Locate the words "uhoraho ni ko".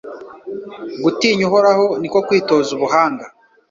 1.49-2.19